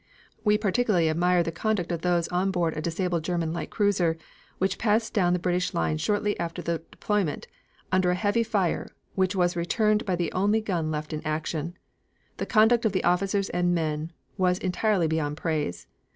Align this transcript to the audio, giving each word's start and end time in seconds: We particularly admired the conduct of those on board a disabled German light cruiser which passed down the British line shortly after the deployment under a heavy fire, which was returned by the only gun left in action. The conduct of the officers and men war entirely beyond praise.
We 0.43 0.57
particularly 0.57 1.09
admired 1.09 1.45
the 1.45 1.51
conduct 1.51 1.91
of 1.91 2.01
those 2.01 2.27
on 2.29 2.49
board 2.49 2.75
a 2.75 2.81
disabled 2.81 3.23
German 3.23 3.53
light 3.53 3.69
cruiser 3.69 4.17
which 4.57 4.79
passed 4.79 5.13
down 5.13 5.33
the 5.33 5.37
British 5.37 5.75
line 5.75 5.99
shortly 5.99 6.35
after 6.39 6.59
the 6.63 6.79
deployment 6.89 7.45
under 7.91 8.09
a 8.09 8.15
heavy 8.15 8.41
fire, 8.41 8.87
which 9.13 9.35
was 9.35 9.55
returned 9.55 10.03
by 10.03 10.15
the 10.15 10.31
only 10.31 10.59
gun 10.59 10.89
left 10.89 11.13
in 11.13 11.21
action. 11.23 11.77
The 12.37 12.47
conduct 12.47 12.83
of 12.83 12.93
the 12.93 13.03
officers 13.03 13.51
and 13.51 13.75
men 13.75 14.11
war 14.39 14.49
entirely 14.49 15.05
beyond 15.05 15.37
praise. 15.37 15.85